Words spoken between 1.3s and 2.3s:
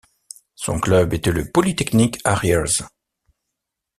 le Polytechnic